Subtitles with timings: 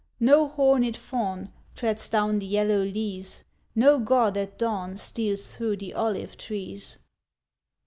[0.19, 3.43] No horned Faun Treads down the yellow leas,
[3.75, 6.97] No God at dawn Steals through the olive trees.